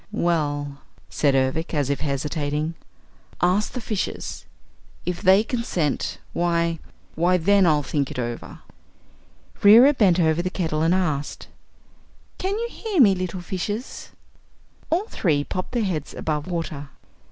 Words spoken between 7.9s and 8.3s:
it